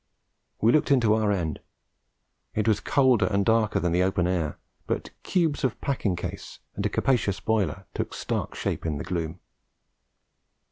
We 0.59 0.71
looked 0.71 0.89
into 0.89 1.13
our 1.13 1.31
end; 1.31 1.59
it 2.55 2.67
was 2.67 2.79
colder 2.79 3.27
and 3.27 3.45
darker 3.45 3.79
than 3.79 3.91
the 3.91 4.01
open 4.01 4.25
air, 4.25 4.57
but 4.87 5.11
cubes 5.21 5.63
of 5.63 5.79
packing 5.79 6.15
case 6.15 6.57
and 6.75 6.83
a 6.83 6.89
capacious 6.89 7.39
boiler 7.39 7.85
took 7.93 8.15
stark 8.15 8.55
shape 8.55 8.83
in 8.83 8.97
the 8.97 9.03
gloom. 9.03 9.39